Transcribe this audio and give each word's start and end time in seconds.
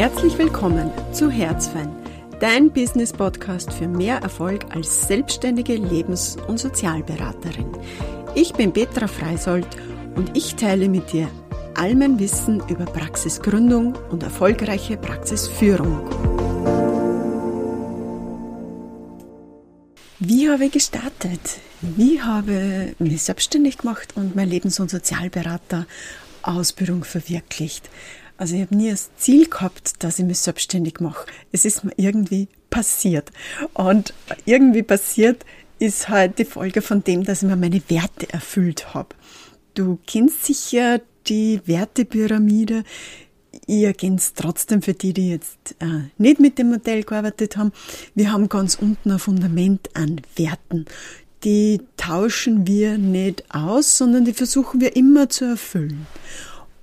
Herzlich 0.00 0.38
willkommen 0.38 0.90
zu 1.12 1.30
Herzfein, 1.30 1.94
dein 2.40 2.72
Business-Podcast 2.72 3.70
für 3.70 3.86
mehr 3.86 4.16
Erfolg 4.16 4.64
als 4.74 5.06
selbstständige 5.06 5.74
Lebens- 5.74 6.38
und 6.48 6.58
Sozialberaterin. 6.58 7.70
Ich 8.34 8.54
bin 8.54 8.72
Petra 8.72 9.08
Freisold 9.08 9.66
und 10.14 10.34
ich 10.34 10.54
teile 10.54 10.88
mit 10.88 11.12
dir 11.12 11.28
all 11.74 11.94
mein 11.94 12.18
Wissen 12.18 12.62
über 12.70 12.86
Praxisgründung 12.86 13.94
und 14.10 14.22
erfolgreiche 14.22 14.96
Praxisführung. 14.96 16.08
Wie 20.18 20.48
habe 20.48 20.64
ich 20.64 20.72
gestartet? 20.72 21.58
Wie 21.82 22.22
habe 22.22 22.94
ich 22.98 23.00
mich 23.00 23.22
selbstständig 23.22 23.76
gemacht 23.76 24.16
und 24.16 24.34
meine 24.34 24.50
Lebens- 24.50 24.80
und 24.80 24.88
Sozialberater 24.88 25.86
Ausbildung 26.40 27.04
verwirklicht? 27.04 27.90
Also 28.40 28.54
ich 28.54 28.62
habe 28.62 28.74
nie 28.74 28.90
das 28.90 29.10
Ziel 29.18 29.50
gehabt, 29.50 30.02
dass 30.02 30.18
ich 30.18 30.24
mich 30.24 30.38
selbstständig 30.38 30.98
mache. 31.00 31.26
Es 31.52 31.66
ist 31.66 31.84
mir 31.84 31.92
irgendwie 31.96 32.48
passiert. 32.70 33.30
Und 33.74 34.14
irgendwie 34.46 34.82
passiert 34.82 35.44
ist 35.78 36.08
halt 36.08 36.38
die 36.38 36.46
Folge 36.46 36.80
von 36.80 37.04
dem, 37.04 37.22
dass 37.22 37.42
ich 37.42 37.48
mir 37.50 37.56
meine 37.56 37.82
Werte 37.88 38.32
erfüllt 38.32 38.94
habe. 38.94 39.10
Du 39.74 39.98
kennst 40.06 40.46
sicher 40.46 41.02
die 41.26 41.60
Wertepyramide. 41.66 42.84
Ich 43.66 43.82
erkenne 43.82 44.16
es 44.16 44.32
trotzdem 44.32 44.80
für 44.80 44.94
die, 44.94 45.12
die 45.12 45.28
jetzt 45.28 45.76
äh, 45.80 46.08
nicht 46.16 46.40
mit 46.40 46.56
dem 46.56 46.70
Modell 46.70 47.02
gearbeitet 47.02 47.58
haben. 47.58 47.72
Wir 48.14 48.32
haben 48.32 48.48
ganz 48.48 48.74
unten 48.74 49.10
ein 49.10 49.18
Fundament 49.18 49.90
an 49.92 50.22
Werten. 50.36 50.86
Die 51.44 51.82
tauschen 51.98 52.66
wir 52.66 52.96
nicht 52.96 53.44
aus, 53.54 53.98
sondern 53.98 54.24
die 54.24 54.32
versuchen 54.32 54.80
wir 54.80 54.96
immer 54.96 55.28
zu 55.28 55.44
erfüllen. 55.44 56.06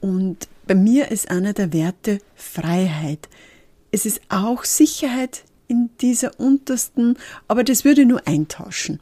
Und 0.01 0.47
bei 0.67 0.75
mir 0.75 1.11
ist 1.11 1.31
einer 1.31 1.53
der 1.53 1.73
Werte 1.73 2.19
Freiheit. 2.35 3.29
Es 3.91 4.05
ist 4.05 4.21
auch 4.29 4.65
Sicherheit 4.65 5.43
in 5.67 5.89
dieser 6.01 6.39
untersten, 6.39 7.17
aber 7.47 7.63
das 7.63 7.85
würde 7.85 8.01
ich 8.01 8.07
nur 8.07 8.27
eintauschen. 8.27 8.99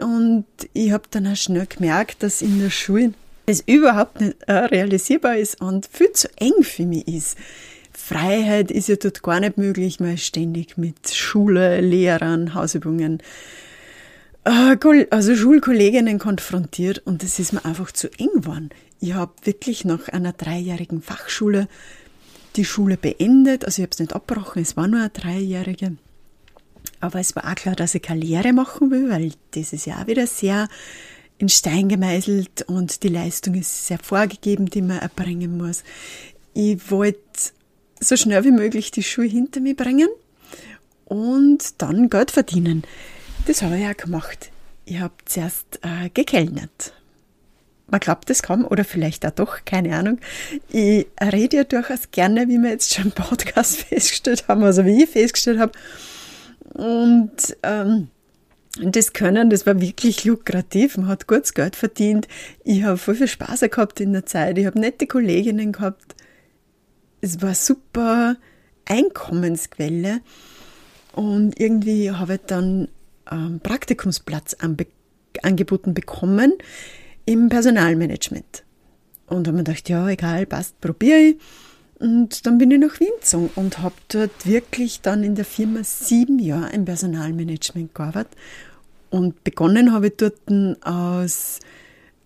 Und 0.00 0.46
ich 0.72 0.92
habe 0.92 1.04
dann 1.10 1.26
auch 1.26 1.36
schnell 1.36 1.66
gemerkt, 1.66 2.22
dass 2.22 2.42
in 2.42 2.60
der 2.60 2.70
Schule 2.70 3.14
das 3.46 3.62
überhaupt 3.66 4.20
nicht 4.20 4.36
äh, 4.46 4.52
realisierbar 4.52 5.36
ist 5.36 5.60
und 5.60 5.88
viel 5.90 6.12
zu 6.12 6.28
eng 6.36 6.62
für 6.62 6.86
mich 6.86 7.06
ist. 7.06 7.36
Freiheit 7.92 8.70
ist 8.70 8.88
ja 8.88 8.96
dort 8.96 9.22
gar 9.22 9.40
nicht 9.40 9.56
möglich, 9.56 10.00
ist 10.00 10.26
ständig 10.26 10.76
mit 10.76 11.14
Schule, 11.14 11.80
Lehrern, 11.80 12.54
Hausübungen, 12.54 13.22
äh, 14.44 15.06
also 15.10 15.36
Schulkolleginnen 15.36 16.18
konfrontiert 16.18 17.02
und 17.04 17.22
das 17.22 17.38
ist 17.38 17.52
mir 17.52 17.64
einfach 17.64 17.92
zu 17.92 18.08
eng 18.18 18.30
geworden. 18.34 18.70
Ich 19.04 19.12
habe 19.12 19.34
wirklich 19.42 19.84
nach 19.84 20.08
einer 20.08 20.32
dreijährigen 20.32 21.02
Fachschule 21.02 21.68
die 22.56 22.64
Schule 22.64 22.96
beendet. 22.96 23.66
Also 23.66 23.82
ich 23.82 23.86
habe 23.86 23.92
es 23.92 23.98
nicht 23.98 24.14
abgebrochen, 24.14 24.62
es 24.62 24.78
war 24.78 24.88
nur 24.88 25.00
eine 25.00 25.10
dreijährige. 25.10 25.98
Aber 27.00 27.20
es 27.20 27.36
war 27.36 27.46
auch 27.46 27.54
klar, 27.54 27.76
dass 27.76 27.94
ich 27.94 28.00
keine 28.00 28.20
Lehre 28.20 28.54
machen 28.54 28.90
will, 28.90 29.10
weil 29.10 29.32
das 29.50 29.74
ist 29.74 29.84
ja 29.84 30.00
auch 30.00 30.06
wieder 30.06 30.26
sehr 30.26 30.70
in 31.36 31.50
Stein 31.50 31.90
gemeißelt 31.90 32.62
und 32.62 33.02
die 33.02 33.08
Leistung 33.08 33.56
ist 33.56 33.88
sehr 33.88 33.98
vorgegeben, 33.98 34.70
die 34.70 34.80
man 34.80 35.00
erbringen 35.00 35.58
muss. 35.58 35.84
Ich 36.54 36.90
wollte 36.90 37.20
so 38.00 38.16
schnell 38.16 38.42
wie 38.44 38.52
möglich 38.52 38.90
die 38.90 39.02
Schule 39.02 39.28
hinter 39.28 39.60
mir 39.60 39.76
bringen 39.76 40.08
und 41.04 41.82
dann 41.82 42.08
Geld 42.08 42.30
verdienen. 42.30 42.84
Das 43.44 43.60
habe 43.60 43.78
ich 43.78 43.86
auch 43.86 43.96
gemacht. 43.98 44.50
Ich 44.86 44.98
habe 44.98 45.12
zuerst 45.26 45.80
äh, 45.82 46.08
gekellnert 46.08 46.94
man 47.94 48.00
glaubt 48.00 48.28
es 48.28 48.42
kaum 48.42 48.64
oder 48.64 48.84
vielleicht 48.84 49.24
auch 49.24 49.30
doch, 49.30 49.64
keine 49.64 49.96
Ahnung. 49.96 50.18
Ich 50.68 51.06
rede 51.22 51.58
ja 51.58 51.62
durchaus 51.62 52.10
gerne, 52.10 52.48
wie 52.48 52.58
wir 52.58 52.70
jetzt 52.70 52.92
schon 52.92 53.04
im 53.04 53.12
Podcast 53.12 53.82
festgestellt 53.88 54.48
haben, 54.48 54.64
also 54.64 54.84
wie 54.84 55.04
ich 55.04 55.10
festgestellt 55.10 55.60
habe. 55.60 55.70
Und 56.72 57.56
ähm, 57.62 58.08
das 58.80 59.12
Können, 59.12 59.48
das 59.48 59.64
war 59.64 59.80
wirklich 59.80 60.24
lukrativ. 60.24 60.96
Man 60.96 61.06
hat 61.06 61.28
gutes 61.28 61.54
Geld 61.54 61.76
verdient. 61.76 62.26
Ich 62.64 62.82
habe 62.82 62.98
voll 62.98 63.14
viel 63.14 63.28
Spaß 63.28 63.60
gehabt 63.60 64.00
in 64.00 64.12
der 64.12 64.26
Zeit. 64.26 64.58
Ich 64.58 64.66
habe 64.66 64.80
nette 64.80 65.06
Kolleginnen 65.06 65.70
gehabt. 65.70 66.16
Es 67.20 67.42
war 67.42 67.54
super 67.54 68.34
Einkommensquelle. 68.86 70.20
Und 71.12 71.60
irgendwie 71.60 72.10
habe 72.10 72.34
ich 72.34 72.40
dann 72.44 72.88
einen 73.26 73.60
Praktikumsplatz 73.60 74.56
angeboten 75.42 75.94
bekommen 75.94 76.54
im 77.24 77.48
Personalmanagement. 77.48 78.64
Und 79.26 79.46
habe 79.46 79.56
mir 79.56 79.64
gedacht, 79.64 79.88
ja, 79.88 80.08
egal, 80.08 80.46
passt, 80.46 80.80
probiere 80.80 81.18
ich. 81.18 81.36
Und 81.98 82.44
dann 82.44 82.58
bin 82.58 82.70
ich 82.70 82.80
nach 82.80 83.00
Wien 83.00 83.12
gezogen 83.18 83.50
und 83.54 83.78
habe 83.78 83.94
dort 84.08 84.46
wirklich 84.46 85.00
dann 85.00 85.22
in 85.22 85.36
der 85.36 85.44
Firma 85.44 85.82
sieben 85.84 86.38
Jahre 86.38 86.72
im 86.72 86.84
Personalmanagement 86.84 87.94
gearbeitet. 87.94 88.36
Und 89.10 89.44
begonnen 89.44 89.92
habe 89.92 90.08
ich 90.08 90.14
dort 90.16 90.40
als 90.82 91.60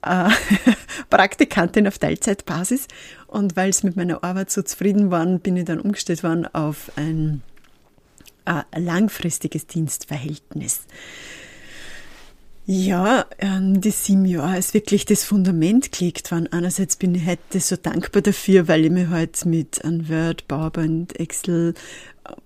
äh, 0.03 0.31
Praktikantin 1.11 1.87
auf 1.87 1.99
Teilzeitbasis. 1.99 2.89
Und 3.27 3.57
weil 3.57 3.71
es 3.71 3.83
mit 3.83 3.95
meiner 3.97 4.25
Arbeit 4.25 4.51
so 4.51 4.63
zufrieden 4.63 5.11
waren, 5.11 5.41
bin 5.41 5.57
ich 5.57 5.67
dann 5.67 5.81
umgestellt 5.81 6.23
worden 6.23 6.47
auf 6.47 6.91
ein, 6.97 7.43
äh, 8.47 8.63
langfristiges 8.81 9.67
Dienstverhältnis. 9.67 10.81
Ja, 12.71 13.25
ähm, 13.39 13.81
die 13.81 13.91
sieben 13.91 14.27
Jahre 14.27 14.59
ist 14.59 14.75
wirklich 14.75 15.07
das 15.07 15.25
Fundament 15.25 15.91
gelegt 15.91 16.31
worden. 16.31 16.53
Einerseits 16.53 16.97
bin 16.97 17.15
ich 17.15 17.25
heute 17.25 17.61
so 17.61 17.77
dankbar 17.77 18.21
dafür, 18.21 18.69
weil 18.69 18.85
ich 18.85 18.91
mich 18.91 19.09
halt 19.09 19.47
mit 19.47 19.83
einem 19.87 20.07
Word, 20.11 20.47
PowerPoint, 20.49 21.19
Excel, 21.19 21.73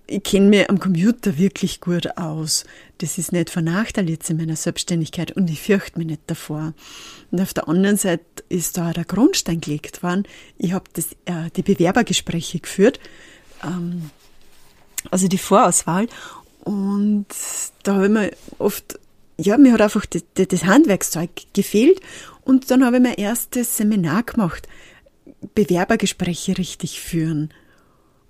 ich 0.07 0.23
kenne 0.23 0.47
mich 0.47 0.69
am 0.69 0.79
Computer 0.79 1.37
wirklich 1.37 1.81
gut 1.81 2.17
aus. 2.17 2.63
Das 2.99 3.17
ist 3.17 3.33
nicht 3.33 3.49
von 3.49 3.65
Nachteil 3.65 4.09
jetzt 4.09 4.29
in 4.29 4.37
meiner 4.37 4.55
Selbstständigkeit 4.55 5.33
und 5.33 5.49
ich 5.49 5.59
fürchte 5.59 5.99
mich 5.99 6.07
nicht 6.07 6.21
davor. 6.27 6.73
Und 7.31 7.41
auf 7.41 7.53
der 7.53 7.67
anderen 7.67 7.97
Seite 7.97 8.23
ist 8.47 8.77
da 8.77 8.93
der 8.93 9.03
Grundstein 9.03 9.59
gelegt 9.59 10.03
worden. 10.03 10.23
Ich 10.57 10.71
habe 10.71 10.85
äh, 11.25 11.49
die 11.53 11.63
Bewerbergespräche 11.63 12.61
geführt, 12.61 12.97
ähm, 13.61 14.09
also 15.11 15.27
die 15.27 15.37
Vorauswahl. 15.37 16.07
Und 16.63 17.25
da 17.83 17.95
habe 17.95 18.05
ich 18.05 18.11
mir 18.11 18.31
oft 18.57 18.99
ja, 19.37 19.57
mir 19.57 19.73
hat 19.73 19.81
einfach 19.81 20.05
das, 20.05 20.63
Handwerkszeug 20.65 21.29
gefehlt 21.53 21.99
und 22.43 22.69
dann 22.71 22.85
habe 22.85 22.97
ich 22.97 23.03
mein 23.03 23.15
erstes 23.15 23.77
Seminar 23.77 24.23
gemacht, 24.23 24.67
Bewerbergespräche 25.55 26.57
richtig 26.57 26.99
führen. 27.01 27.49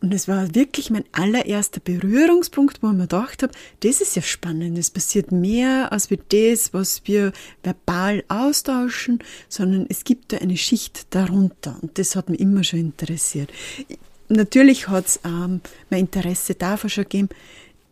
Und 0.04 0.14
es 0.14 0.28
war 0.28 0.54
wirklich 0.54 0.90
mein 0.90 1.06
allererster 1.14 1.80
Berührungspunkt, 1.80 2.84
wo 2.84 2.88
ich 2.88 2.94
mir 2.94 3.04
gedacht 3.04 3.42
habe, 3.42 3.54
das 3.80 4.02
ist 4.02 4.18
ja 4.18 4.22
spannend. 4.22 4.78
Es 4.78 4.90
passiert 4.90 5.32
mehr 5.32 5.94
als 5.94 6.10
wie 6.10 6.20
das, 6.28 6.74
was 6.74 7.04
wir 7.06 7.32
verbal 7.64 8.22
austauschen, 8.28 9.20
sondern 9.48 9.86
es 9.88 10.04
gibt 10.04 10.34
da 10.34 10.40
eine 10.40 10.58
Schicht 10.58 11.08
darunter. 11.12 11.78
Und 11.82 11.98
das 11.98 12.18
hat 12.18 12.30
mich 12.30 12.42
immer 12.42 12.66
schon 12.66 12.80
interessiert. 12.80 13.50
Natürlich 14.28 14.90
hat 14.90 15.08
es 15.08 15.20
ähm, 15.24 15.62
mein 15.90 16.02
Interesse 16.02 16.56
davon 16.56 16.90
schon 16.90 17.06
gegeben. 17.06 17.30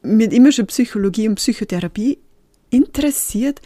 Mir 0.02 0.28
hat 0.28 0.34
immer 0.34 0.52
schon 0.52 0.68
Psychologie 0.68 1.30
und 1.30 1.36
Psychotherapie 1.36 2.18
interessiert, 2.72 3.62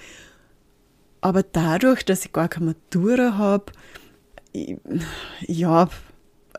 aber 1.22 1.44
dadurch, 1.44 2.04
dass 2.04 2.26
ich 2.26 2.34
gar 2.34 2.50
keine 2.50 2.68
Matura 2.68 3.38
habe, 3.38 3.72
ja, 5.48 5.90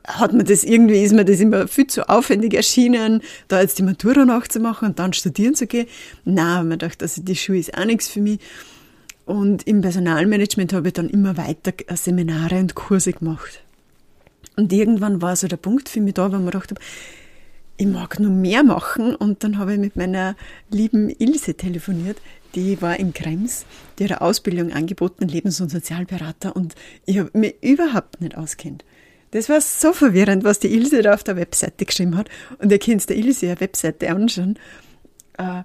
hat 0.07 0.33
mir 0.33 0.45
das 0.45 0.65
irgendwie, 0.65 1.03
ist 1.03 1.13
mir 1.13 1.25
das 1.25 1.41
immer 1.41 1.69
viel 1.69 1.87
zu 1.87 2.09
aufwendig 2.09 2.55
erschienen, 2.55 3.23
da 3.49 3.61
jetzt 3.61 3.79
die 3.79 3.83
Matura 3.83 4.25
nachzumachen 4.25 4.89
und 4.89 4.99
dann 4.99 5.13
studieren 5.13 5.55
zu 5.55 5.67
gehen. 5.67 5.87
Nein, 6.25 6.69
man 6.69 6.79
dachte, 6.79 7.05
also 7.05 7.23
die 7.23 7.37
Schule 7.37 7.59
ist 7.59 7.77
auch 7.77 7.85
nichts 7.85 8.09
für 8.09 8.21
mich. 8.21 8.39
Und 9.25 9.67
im 9.67 9.81
Personalmanagement 9.81 10.73
habe 10.73 10.89
ich 10.89 10.95
dann 10.95 11.11
immer 11.11 11.37
weiter 11.37 11.73
Seminare 11.97 12.59
und 12.61 12.77
Kurse 12.77 13.13
gemacht. 13.13 13.63
Und 14.57 14.73
irgendwann 14.73 15.21
war 15.21 15.35
so 15.37 15.49
der 15.49 15.57
Punkt 15.57 15.89
für 15.89 16.01
mich 16.01 16.15
da, 16.15 16.31
wo 16.33 16.37
man 16.37 16.51
dachte, 16.51 16.77
ich 17.77 17.87
mag 17.87 18.19
nur 18.19 18.31
mehr 18.31 18.63
machen. 18.63 19.15
Und 19.15 19.45
dann 19.45 19.59
habe 19.59 19.75
ich 19.75 19.79
mit 19.79 19.97
meiner 19.97 20.37
lieben 20.71 21.11
Ilse 21.11 21.55
telefoniert. 21.55 22.19
Die 22.55 22.81
war 22.81 22.99
in 22.99 23.13
Krems, 23.13 23.67
die 23.99 24.05
hat 24.05 24.13
eine 24.13 24.21
Ausbildung 24.23 24.73
angeboten, 24.73 25.29
Lebens- 25.29 25.61
und 25.61 25.71
Sozialberater. 25.71 26.57
Und 26.57 26.75
ich 27.05 27.19
habe 27.19 27.31
mich 27.39 27.57
überhaupt 27.63 28.21
nicht 28.21 28.37
auskennt. 28.37 28.85
Das 29.33 29.49
war 29.49 29.61
so 29.61 29.93
verwirrend, 29.93 30.45
was 30.45 30.61
die 30.61 30.73
Ilse 30.73 31.03
da 31.03 31.13
auf 31.13 31.25
der 31.25 31.37
Webseite 31.37 31.85
geschrieben 31.85 32.17
hat. 32.17 32.31
Und 32.59 32.73
ihr 32.73 32.79
könnt 32.79 33.09
der 33.09 33.17
Ilse 33.17 33.47
eine 33.47 33.61
Webseite 33.61 34.11
anschauen. 34.11 34.59
Äh, 35.37 35.63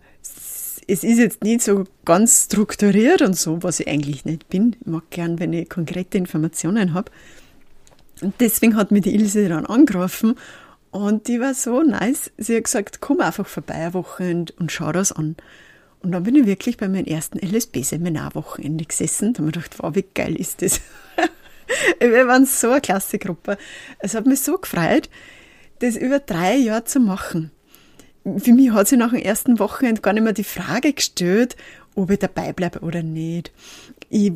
es 0.88 1.04
ist 1.04 1.20
jetzt 1.20 1.44
nicht 1.44 1.62
so 1.62 1.86
ganz 2.04 2.46
strukturiert 2.46 3.22
und 3.22 3.38
so, 3.38 3.64
was 3.64 3.80
ich 3.80 3.88
eigentlich 3.88 4.26
nicht 4.26 4.50
bin. 4.50 4.76
Ich 4.82 4.88
mag 4.88 5.10
gern, 5.12 5.40
wenn 5.40 5.54
ich 5.54 5.70
konkrete 5.70 6.18
Informationen 6.18 6.94
habe. 6.94 7.12
Und 8.22 8.34
deswegen 8.42 8.76
hat 8.76 8.92
mir 8.92 9.02
die 9.02 9.16
Ilse 9.16 9.48
dann 9.48 9.66
angerufen 9.66 10.36
und 10.92 11.28
die 11.28 11.40
war 11.40 11.54
so 11.54 11.82
nice. 11.82 12.32
Sie 12.38 12.56
hat 12.56 12.66
gesagt, 12.66 13.02
komm 13.02 13.22
einfach 13.22 13.48
vorbei 13.48 13.76
eine 13.76 13.94
Woche 13.94 14.30
und, 14.30 14.52
und 14.60 14.72
schau 14.72 14.92
das 14.92 15.12
an. 15.12 15.38
Und 16.02 16.12
dann 16.12 16.24
bin 16.24 16.36
ich 16.36 16.46
wirklich 16.46 16.78
bei 16.78 16.88
meinem 16.88 17.06
ersten 17.06 17.40
LSB-Seminarwochenende 17.40 18.86
gesessen. 18.86 19.34
Da 19.34 19.40
habe 19.40 19.50
ich 19.50 19.54
gedacht, 19.54 19.76
wow, 19.80 19.96
wie 19.96 20.06
geil 20.14 20.36
ist 20.36 20.62
das? 20.62 20.82
Wir 22.00 22.28
waren 22.28 22.46
so 22.46 22.72
eine 22.72 22.82
klasse 22.82 23.20
Gruppe. 23.20 23.58
Es 24.00 24.16
hat 24.16 24.26
mich 24.26 24.42
so 24.42 24.58
gefreut. 24.58 25.10
das 25.80 25.96
über 25.96 26.20
drei 26.20 26.56
Jahre 26.56 26.84
zu 26.84 27.00
machen. 27.00 27.52
Für 28.24 28.54
mich 28.54 28.72
hat 28.72 28.88
sich 28.88 29.00
nach 29.00 29.12
dem 29.12 29.22
ersten 29.22 29.60
Wochenende 29.60 30.02
gar 30.02 30.14
nicht 30.14 30.24
mehr 30.24 30.34
die 30.34 30.44
Frage 30.44 30.94
gestellt, 30.94 31.56
ob 31.96 32.12
ich 32.12 32.20
dabei 32.20 32.54
bleibe 32.54 32.80
oder 32.82 33.02
nicht. 33.02 33.52
Ich, 34.10 34.34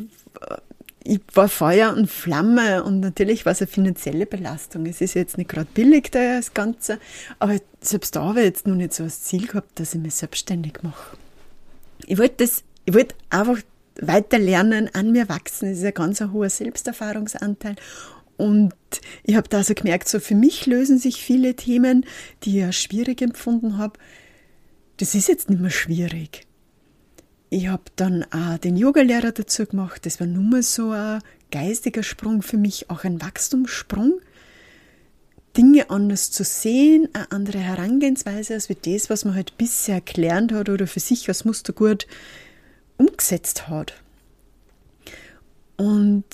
ich 1.07 1.21
war 1.35 1.47
Feuer 1.47 1.95
und 1.95 2.09
Flamme 2.09 2.83
und 2.83 2.99
natürlich 2.99 3.45
war 3.45 3.51
es 3.51 3.61
eine 3.61 3.67
finanzielle 3.67 4.25
Belastung. 4.25 4.87
Es 4.87 5.01
ist 5.01 5.13
jetzt 5.13 5.37
nicht 5.37 5.51
gerade 5.51 5.67
billig, 5.71 6.09
das 6.09 6.55
Ganze, 6.55 6.99
aber 7.37 7.57
selbst 7.79 8.15
da 8.15 8.23
habe 8.23 8.39
ich 8.39 8.45
jetzt 8.45 8.67
noch 8.67 8.75
nicht 8.75 8.93
so 8.93 9.03
das 9.03 9.21
Ziel 9.21 9.45
gehabt, 9.45 9.79
dass 9.79 9.93
ich 9.93 10.01
mich 10.01 10.15
selbstständig 10.15 10.81
mache. 10.81 11.15
Ich 12.07 12.17
wollte 12.17 12.43
das, 12.43 12.63
einfach 13.29 13.61
weiter 14.01 14.39
lernen, 14.39 14.89
an 14.93 15.11
mir 15.11 15.29
wachsen. 15.29 15.69
Das 15.69 15.77
ist 15.77 15.85
ein 15.85 15.93
ganz 15.93 16.21
hoher 16.21 16.49
Selbsterfahrungsanteil. 16.49 17.75
Und 18.37 18.73
ich 19.23 19.35
habe 19.35 19.47
da 19.47 19.63
so 19.63 19.75
gemerkt, 19.75 20.09
so 20.09 20.19
für 20.19 20.35
mich 20.35 20.65
lösen 20.65 20.97
sich 20.97 21.21
viele 21.21 21.55
Themen, 21.55 22.05
die 22.43 22.49
ich 22.49 22.55
ja 22.55 22.71
schwierig 22.71 23.21
empfunden 23.21 23.77
habe. 23.77 23.99
Das 24.97 25.13
ist 25.13 25.27
jetzt 25.27 25.49
nicht 25.49 25.61
mehr 25.61 25.69
schwierig. 25.69 26.47
Ich 27.55 27.69
habe 27.69 27.83
dann 27.95 28.25
auch 28.33 28.57
den 28.57 28.75
Yogalehrer 28.75 29.31
dazu 29.31 29.65
gemacht. 29.65 30.05
Das 30.05 30.19
war 30.19 30.27
nur 30.27 30.43
mal 30.43 30.61
so 30.61 30.91
ein 30.91 31.21
geistiger 31.51 32.03
Sprung 32.03 32.41
für 32.41 32.57
mich, 32.57 32.89
auch 32.89 33.05
ein 33.05 33.21
Wachstumssprung. 33.21 34.19
Dinge 35.55 35.89
anders 35.89 36.31
zu 36.31 36.43
sehen, 36.43 37.07
eine 37.13 37.31
andere 37.31 37.59
Herangehensweise 37.59 38.55
als 38.55 38.67
wie 38.67 38.75
das, 38.75 39.09
was 39.09 39.23
man 39.23 39.35
halt 39.35 39.57
bisher 39.57 40.01
gelernt 40.01 40.51
hat 40.51 40.67
oder 40.67 40.85
für 40.85 40.99
sich 40.99 41.29
als 41.29 41.45
Muster 41.45 41.71
gut 41.71 42.07
umgesetzt 42.97 43.69
hat. 43.69 43.93
Und 45.77 46.25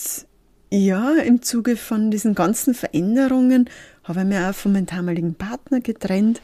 ja, 0.71 1.18
im 1.18 1.44
Zuge 1.44 1.77
von 1.77 2.09
diesen 2.09 2.33
ganzen 2.33 2.73
Veränderungen 2.73 3.69
habe 4.06 4.21
ich 4.21 4.25
mich 4.25 4.39
auch 4.39 4.56
von 4.56 4.73
meinem 4.73 4.88
damaligen 4.88 5.35
Partner 5.35 5.81
getrennt 5.81 6.41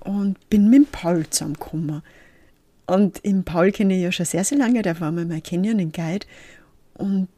und 0.00 0.50
bin 0.50 0.68
mit 0.68 0.90
Paul 0.90 1.30
zusammengekommen. 1.30 2.02
Und 2.90 3.20
im 3.24 3.44
Paul 3.44 3.70
kenne 3.70 3.94
ich 3.94 4.02
ja 4.02 4.10
schon 4.10 4.26
sehr, 4.26 4.42
sehr 4.42 4.58
lange, 4.58 4.82
der 4.82 4.98
war 4.98 5.12
mal 5.12 5.24
mein 5.24 5.44
Canyon 5.44 5.92
Guide. 5.92 6.26
Und 6.94 7.28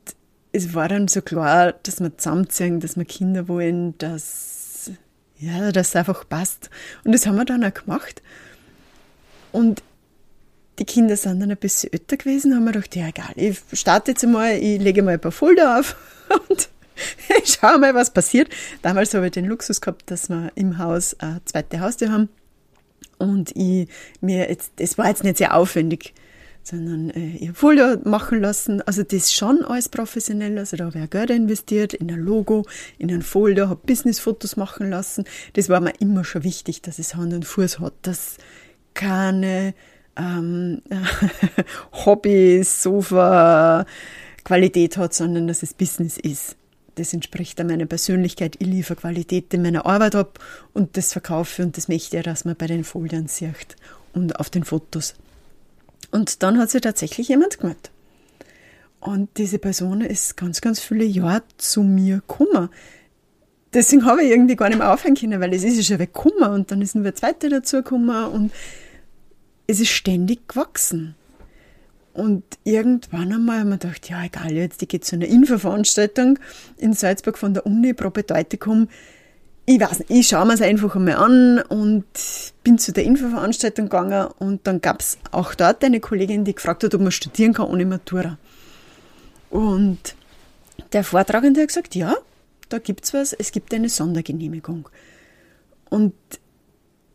es 0.50 0.72
war 0.72 0.88
dann 0.88 1.08
so 1.08 1.20
klar, 1.20 1.74
dass 1.82 2.00
wir 2.00 2.16
zusammenziehen, 2.16 2.80
dass 2.80 2.96
wir 2.96 3.04
Kinder 3.04 3.48
wollen, 3.48 3.98
dass, 3.98 4.90
ja, 5.38 5.70
dass 5.70 5.88
es 5.88 5.96
einfach 5.96 6.26
passt. 6.26 6.70
Und 7.04 7.12
das 7.12 7.26
haben 7.26 7.36
wir 7.36 7.44
dann 7.44 7.62
auch 7.64 7.74
gemacht. 7.74 8.22
Und 9.52 9.82
die 10.78 10.86
Kinder 10.86 11.18
sind 11.18 11.40
dann 11.40 11.50
ein 11.50 11.58
bisschen 11.58 11.92
älter 11.92 12.16
gewesen, 12.16 12.56
haben 12.56 12.64
wir 12.64 12.72
gedacht, 12.72 12.96
ja 12.96 13.08
egal, 13.08 13.32
ich 13.36 13.60
starte 13.74 14.12
jetzt 14.12 14.24
einmal, 14.24 14.54
ich 14.54 14.80
lege 14.80 15.02
mal 15.02 15.14
ein 15.14 15.20
paar 15.20 15.32
Folder 15.32 15.78
auf 15.78 15.96
und 16.48 16.70
schaue 17.44 17.78
mal, 17.78 17.94
was 17.94 18.10
passiert. 18.10 18.48
Damals 18.80 19.12
habe 19.12 19.26
ich 19.26 19.32
den 19.32 19.44
Luxus 19.44 19.82
gehabt, 19.82 20.10
dass 20.10 20.30
wir 20.30 20.50
im 20.54 20.78
Haus 20.78 21.14
eine 21.20 21.44
zweite 21.44 21.80
Haustür 21.80 22.10
haben 22.10 22.30
und 23.22 23.54
ich 23.56 23.88
mir 24.20 24.48
jetzt, 24.48 24.72
das 24.76 24.98
war 24.98 25.08
jetzt 25.08 25.24
nicht 25.24 25.38
sehr 25.38 25.54
aufwendig, 25.54 26.12
sondern 26.62 27.10
äh, 27.10 27.36
ich 27.36 27.48
habe 27.48 27.58
Folder 27.58 27.98
machen 28.04 28.40
lassen. 28.40 28.82
Also 28.82 29.02
das 29.02 29.32
schon 29.32 29.64
alles 29.64 29.88
professionell. 29.88 30.58
Also 30.58 30.76
da 30.76 30.86
habe 30.86 30.98
ich 30.98 31.04
auch 31.04 31.10
Geld 31.10 31.30
investiert 31.30 31.94
in 31.94 32.10
ein 32.10 32.20
Logo, 32.20 32.66
in 32.98 33.10
ein 33.10 33.22
Folder, 33.22 33.68
habe 33.68 33.80
Businessfotos 33.86 34.56
machen 34.56 34.90
lassen. 34.90 35.24
Das 35.54 35.68
war 35.68 35.80
mir 35.80 35.92
immer 36.00 36.24
schon 36.24 36.44
wichtig, 36.44 36.82
dass 36.82 36.98
es 36.98 37.14
Hand 37.14 37.32
und 37.32 37.44
Fuß 37.44 37.78
hat, 37.78 37.94
dass 38.02 38.36
keine 38.94 39.74
ähm, 40.16 40.82
Hobby, 42.04 42.62
Sofa, 42.64 43.86
Qualität 44.44 44.96
hat, 44.96 45.14
sondern 45.14 45.46
dass 45.46 45.62
es 45.62 45.74
Business 45.74 46.18
ist 46.18 46.56
das 46.96 47.12
entspricht 47.14 47.58
dann 47.58 47.68
meiner 47.68 47.86
Persönlichkeit. 47.86 48.56
Ich 48.58 48.66
liefere 48.66 48.96
Qualität 48.96 49.52
in 49.54 49.62
meiner 49.62 49.86
Arbeit 49.86 50.14
ab 50.14 50.38
und 50.72 50.96
das 50.96 51.12
verkaufe 51.12 51.62
und 51.62 51.76
das 51.76 51.88
möchte 51.88 52.16
ich, 52.16 52.22
dass 52.22 52.44
man 52.44 52.56
bei 52.56 52.66
den 52.66 52.84
Foldern 52.84 53.28
sieht 53.28 53.76
und 54.12 54.38
auf 54.38 54.50
den 54.50 54.64
Fotos. 54.64 55.14
Und 56.10 56.42
dann 56.42 56.58
hat 56.58 56.70
sich 56.70 56.82
tatsächlich 56.82 57.28
jemand 57.28 57.58
gemeldet. 57.58 57.90
Und 59.00 59.30
diese 59.36 59.58
Person 59.58 60.00
ist 60.00 60.36
ganz, 60.36 60.60
ganz 60.60 60.78
viele 60.78 61.04
Jahre 61.04 61.42
zu 61.56 61.82
mir 61.82 62.16
gekommen. 62.16 62.68
Deswegen 63.74 64.04
habe 64.04 64.22
ich 64.22 64.30
irgendwie 64.30 64.54
gar 64.54 64.68
nicht 64.68 64.78
mehr 64.78 64.92
aufhören 64.92 65.16
können, 65.16 65.40
weil 65.40 65.54
es 65.54 65.64
ist 65.64 65.76
ja 65.76 65.82
schon 65.82 65.98
weggekommen 65.98 66.50
und 66.50 66.70
dann 66.70 66.82
ist 66.82 66.94
nur 66.94 67.04
eine 67.04 67.14
zweite 67.14 67.48
dazugekommen 67.48 68.26
und 68.26 68.52
es 69.66 69.80
ist 69.80 69.88
ständig 69.88 70.46
gewachsen. 70.46 71.14
Und 72.14 72.44
irgendwann 72.64 73.32
einmal 73.32 73.60
haben 73.60 73.70
wir 73.70 73.78
gedacht, 73.78 74.08
ja 74.10 74.24
egal, 74.24 74.52
jetzt 74.52 74.82
ich 74.82 74.88
gehe 74.88 75.00
zu 75.00 75.16
einer 75.16 75.26
Infoveranstaltung 75.26 76.38
in 76.76 76.92
Salzburg 76.92 77.38
von 77.38 77.54
der 77.54 77.64
Uni 77.64 77.94
Propedeutikum. 77.94 78.88
Ich 79.64 79.80
weiß 79.80 80.00
nicht, 80.00 80.10
ich 80.10 80.28
schaue 80.28 80.44
mir 80.44 80.54
es 80.54 80.60
einfach 80.60 80.94
einmal 80.94 81.14
an 81.14 81.60
und 81.68 82.04
bin 82.64 82.78
zu 82.78 82.92
der 82.92 83.04
Infoveranstaltung 83.04 83.86
gegangen 83.86 84.26
und 84.38 84.66
dann 84.66 84.80
gab 84.80 85.00
es 85.00 85.18
auch 85.30 85.54
dort 85.54 85.82
eine 85.84 86.00
Kollegin, 86.00 86.44
die 86.44 86.54
gefragt 86.54 86.84
hat, 86.84 86.94
ob 86.94 87.00
man 87.00 87.12
studieren 87.12 87.54
kann 87.54 87.68
ohne 87.68 87.86
Matura. 87.86 88.38
Und 89.48 90.14
der 90.92 91.04
Vortragende 91.04 91.60
hat 91.60 91.68
gesagt, 91.68 91.94
ja, 91.94 92.16
da 92.68 92.78
gibt 92.78 93.04
es 93.04 93.14
was, 93.14 93.32
es 93.32 93.52
gibt 93.52 93.72
eine 93.72 93.88
Sondergenehmigung. 93.88 94.88
Und 95.88 96.14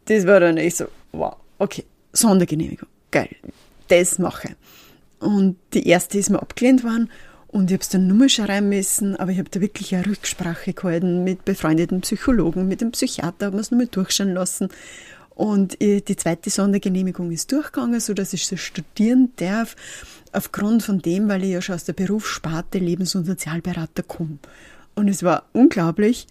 das 0.06 0.26
war 0.26 0.40
dann 0.40 0.58
echt 0.58 0.78
so, 0.78 0.86
wow, 1.12 1.36
okay, 1.60 1.84
Sondergenehmigung, 2.14 2.88
geil, 3.12 3.36
das 3.90 4.20
mache 4.20 4.50
ich. 4.50 4.56
Und 5.20 5.58
die 5.74 5.88
erste 5.88 6.18
ist 6.18 6.30
mir 6.30 6.42
abgelehnt 6.42 6.84
worden 6.84 7.10
und 7.48 7.72
ich 7.72 7.74
habe 7.74 7.82
es 7.82 7.90
dann 7.90 8.08
nur 8.08 8.18
mal 8.18 8.30
schreiben 8.30 8.70
müssen, 8.70 9.16
aber 9.16 9.32
ich 9.32 9.40
habe 9.40 9.50
da 9.50 9.62
wirklich 9.62 9.96
eine 9.96 10.06
Rücksprache 10.06 10.74
gehalten 10.74 11.24
mit 11.24 11.46
befreundeten 11.46 12.02
Psychologen, 12.02 12.68
mit 12.68 12.82
dem 12.82 12.92
Psychiater, 12.92 13.48
habe 13.48 13.56
mir 13.56 13.62
es 13.62 13.72
nur 13.72 13.80
mal 13.80 13.88
durchschauen 13.88 14.34
lassen. 14.34 14.70
Und 15.34 15.80
die 15.82 16.16
zweite 16.16 16.50
Sondergenehmigung 16.50 17.32
ist 17.32 17.52
durchgegangen, 17.52 18.00
so 18.00 18.14
dass 18.14 18.34
ich 18.34 18.48
so 18.48 18.58
studieren 18.58 19.32
darf, 19.36 19.76
aufgrund 20.32 20.84
von 20.84 21.00
dem, 21.00 21.30
weil 21.30 21.44
ich 21.44 21.52
ja 21.52 21.62
schon 21.62 21.76
aus 21.76 21.84
der 21.84 21.94
Berufssparte 21.94 22.80
Lebens- 22.80 23.16
und 23.16 23.26
Sozialberater 23.26 24.04
komme. 24.04 24.40
Und 24.96 25.08
es 25.08 25.22
war 25.22 25.44
unglaublich, 25.54 26.28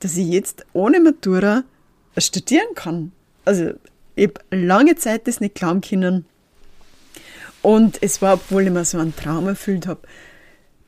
dass 0.00 0.16
ich 0.16 0.28
jetzt 0.28 0.66
ohne 0.74 1.00
Matura 1.00 1.64
studieren 2.18 2.74
kann. 2.74 3.12
Also 3.46 3.72
ich 4.14 4.28
habe 4.28 4.40
lange 4.50 4.94
Zeit 4.96 5.26
das 5.26 5.40
nicht 5.40 5.54
glauben 5.54 5.80
können, 5.80 6.26
und 7.62 8.02
es 8.02 8.22
war, 8.22 8.34
obwohl 8.34 8.64
ich 8.64 8.70
mir 8.70 8.84
so 8.84 8.98
einen 8.98 9.14
Traum 9.14 9.48
erfüllt 9.48 9.86
habe, 9.86 10.02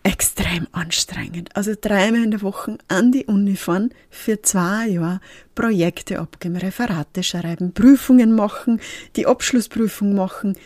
extrem 0.02 0.66
anstrengend. 0.72 1.54
Also 1.54 1.74
dreimal 1.80 2.24
in 2.24 2.32
der 2.32 2.42
Woche 2.42 2.78
an 2.88 3.12
die 3.12 3.26
Uni 3.26 3.56
fahren, 3.56 3.90
für 4.10 4.42
zwei 4.42 4.88
Jahre 4.88 5.20
Projekte 5.54 6.18
abgeben, 6.18 6.56
Referate 6.56 7.22
schreiben, 7.22 7.72
Prüfungen 7.72 8.34
machen, 8.34 8.80
die 9.16 9.26
Abschlussprüfung 9.26 10.14
machen. 10.14 10.56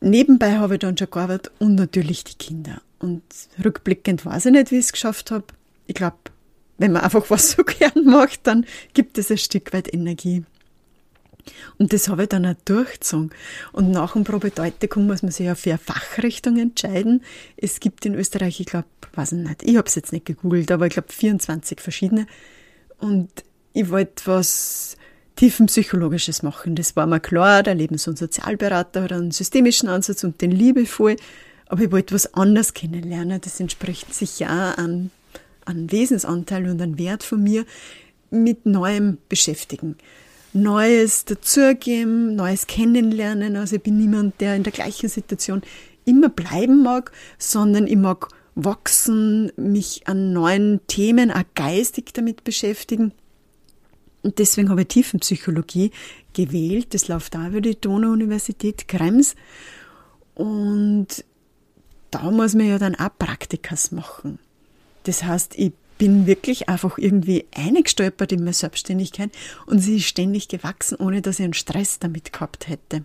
Nebenbei 0.00 0.58
habe 0.58 0.74
ich 0.74 0.80
dann 0.80 0.96
schon 0.96 1.10
gearbeitet 1.10 1.52
und 1.58 1.74
natürlich 1.74 2.24
die 2.24 2.34
Kinder. 2.36 2.80
Und 2.98 3.22
rückblickend 3.62 4.24
weiß 4.24 4.46
ich 4.46 4.52
nicht, 4.52 4.70
wie 4.70 4.78
ich 4.78 4.86
es 4.86 4.92
geschafft 4.92 5.30
habe. 5.30 5.46
Ich 5.86 5.94
glaube, 5.94 6.16
wenn 6.78 6.92
man 6.92 7.02
einfach 7.02 7.28
was 7.30 7.52
so 7.52 7.64
gern 7.64 8.04
macht, 8.04 8.46
dann 8.46 8.64
gibt 8.94 9.18
es 9.18 9.30
ein 9.30 9.38
Stück 9.38 9.72
weit 9.72 9.92
Energie. 9.92 10.44
Und 11.78 11.92
das 11.92 12.08
habe 12.08 12.24
ich 12.24 12.28
dann 12.28 12.46
auch 12.46 12.54
durchgezogen. 12.64 13.30
Und 13.72 13.90
nach 13.90 14.12
dem 14.12 14.24
Probedeutikum 14.24 15.06
muss 15.06 15.22
man 15.22 15.32
sich 15.32 15.46
ja 15.46 15.54
für 15.54 15.70
eine 15.70 15.78
Fachrichtung 15.78 16.58
entscheiden. 16.58 17.22
Es 17.56 17.80
gibt 17.80 18.06
in 18.06 18.14
Österreich, 18.14 18.60
ich 18.60 18.66
glaube, 18.66 18.86
weiß 19.14 19.32
ich 19.32 19.38
nicht, 19.38 19.62
ich 19.62 19.76
habe 19.76 19.88
es 19.88 19.94
jetzt 19.94 20.12
nicht 20.12 20.26
gegoogelt, 20.26 20.70
aber 20.70 20.86
ich 20.86 20.92
glaube 20.92 21.12
24 21.12 21.80
verschiedene. 21.80 22.26
Und 22.98 23.30
ich 23.72 23.90
wollte 23.90 24.26
was 24.26 24.96
tiefenpsychologisches 25.36 26.42
machen. 26.42 26.74
Das 26.74 26.96
war 26.96 27.06
mir 27.06 27.20
klar, 27.20 27.62
der 27.62 27.74
Lebens- 27.74 28.08
und 28.08 28.18
Sozialberater 28.18 29.02
hat 29.02 29.12
einen 29.12 29.30
systemischen 29.30 29.88
Ansatz 29.88 30.24
und 30.24 30.40
den 30.40 30.50
liebevoll. 30.50 31.16
Aber 31.68 31.82
ich 31.82 31.92
wollte 31.92 32.14
was 32.14 32.32
anderes 32.34 32.74
kennenlernen. 32.74 33.40
Das 33.40 33.60
entspricht 33.60 34.14
sicher 34.14 34.46
auch 34.46 34.78
an, 34.78 35.10
an 35.64 35.92
Wesensanteil 35.92 36.68
und 36.68 36.80
an 36.80 36.98
Wert 36.98 37.22
von 37.22 37.42
mir 37.42 37.66
mit 38.30 38.66
Neuem 38.66 39.18
beschäftigen. 39.28 39.96
Neues 40.52 41.24
dazugeben, 41.24 42.34
Neues 42.34 42.66
kennenlernen. 42.66 43.56
Also 43.56 43.76
ich 43.76 43.82
bin 43.82 43.98
niemand, 43.98 44.40
der 44.40 44.56
in 44.56 44.62
der 44.62 44.72
gleichen 44.72 45.08
Situation 45.08 45.62
immer 46.04 46.28
bleiben 46.28 46.82
mag, 46.82 47.12
sondern 47.38 47.86
ich 47.86 47.96
mag 47.96 48.28
wachsen, 48.54 49.52
mich 49.56 50.08
an 50.08 50.32
neuen 50.32 50.80
Themen, 50.86 51.30
auch 51.30 51.44
geistig 51.54 52.14
damit 52.14 52.42
beschäftigen. 52.44 53.12
Und 54.22 54.38
deswegen 54.38 54.70
habe 54.70 54.80
ich 54.82 54.88
Tiefenpsychologie 54.88 55.92
gewählt. 56.32 56.94
Das 56.94 57.06
läuft 57.06 57.36
auch 57.36 57.46
über 57.46 57.60
die 57.60 57.78
Donau-Universität 57.80 58.88
Krems. 58.88 59.36
Und 60.34 61.24
da 62.10 62.30
muss 62.30 62.54
man 62.54 62.66
ja 62.68 62.78
dann 62.78 62.94
auch 62.94 63.10
Praktikas 63.18 63.92
machen. 63.92 64.38
Das 65.04 65.22
heißt, 65.22 65.56
ich 65.56 65.72
bin 65.98 66.26
wirklich 66.26 66.68
einfach 66.68 66.98
irgendwie 66.98 67.46
eingestolpert 67.54 68.32
in 68.32 68.40
meine 68.40 68.52
Selbstständigkeit 68.52 69.30
und 69.66 69.78
sie 69.78 69.96
ist 69.96 70.06
ständig 70.06 70.48
gewachsen, 70.48 70.96
ohne 70.96 71.22
dass 71.22 71.38
ich 71.38 71.44
einen 71.44 71.54
Stress 71.54 71.98
damit 71.98 72.32
gehabt 72.32 72.68
hätte. 72.68 73.04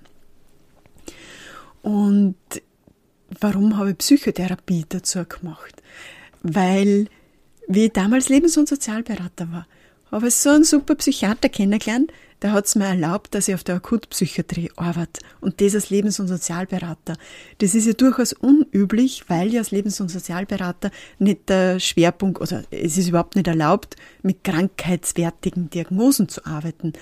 Und 1.82 2.36
warum 3.40 3.78
habe 3.78 3.92
ich 3.92 3.98
Psychotherapie 3.98 4.86
dazu 4.88 5.24
gemacht? 5.26 5.82
Weil, 6.44 7.08
wie 7.68 7.86
ich 7.86 7.94
damals 7.94 8.30
Lebens- 8.30 8.58
und 8.58 8.68
Sozialberater 8.68 9.52
war, 9.52 9.68
habe 10.12 10.28
ich 10.28 10.36
so 10.36 10.50
einen 10.50 10.64
super 10.64 10.96
Psychiater 10.96 11.50
kennengelernt, 11.50 12.12
der 12.42 12.54
hat 12.54 12.66
es 12.66 12.76
mir 12.76 12.86
erlaubt, 12.86 13.36
dass 13.36 13.48
ich 13.48 13.54
auf 13.54 13.64
der 13.64 13.76
Akutpsychiatrie 13.76 14.72
arbeite 14.76 15.22
und 15.42 15.62
das 15.62 15.76
als 15.76 15.90
Lebens- 15.90 16.20
und 16.20 16.28
Sozialberater. 16.28 17.18
Das 17.60 17.76
ist 17.76 17.86
ja 17.86 17.94
durchaus 17.94 18.34
unüblich, 18.34 19.24
weil 19.28 19.54
ja 19.54 19.60
als 19.60 19.72
Lebens- 19.72 20.02
und 20.02 20.10
Sozialberater 20.10 20.92
nicht 21.20 21.50
der 21.50 21.80
Schwerpunkt, 21.80 22.42
also 22.42 22.62
es 22.72 22.98
ist 22.98 23.10
überhaupt 23.10 23.36
nicht 23.36 23.48
erlaubt, 23.48 23.96
mit 24.24 24.44
krankheitswertigen 24.44 25.70
Diagnosen 25.70 26.30
zu 26.30 26.46
arbeiten. 26.46 26.94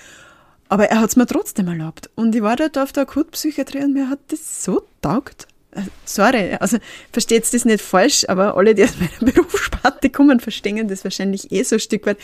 Aber 0.68 0.84
er 0.88 1.00
hat 1.00 1.10
es 1.10 1.16
mir 1.16 1.26
trotzdem 1.26 1.66
erlaubt. 1.66 2.10
Und 2.14 2.34
ich 2.34 2.42
war 2.42 2.54
dort 2.54 2.78
auf 2.78 2.92
der 2.92 3.02
Akutpsychiatrie 3.02 3.82
und 3.82 3.92
mir 3.92 4.08
hat 4.08 4.20
das 4.28 4.62
so 4.62 4.82
taugt. 5.02 5.48
Äh, 5.72 5.82
sorry, 6.04 6.54
also 6.60 6.78
versteht 7.12 7.52
das 7.52 7.64
nicht 7.64 7.82
falsch, 7.82 8.24
aber 8.28 8.56
alle, 8.56 8.74
die 8.74 8.84
aus 8.84 8.94
meiner 8.98 9.32
Berufssparte 9.32 10.10
kommen, 10.10 10.38
verstehen 10.38 10.86
das 10.86 11.02
wahrscheinlich 11.02 11.50
eh 11.50 11.62
so 11.62 11.76
ein 11.76 11.80
Stück 11.80 12.06
weit. 12.06 12.18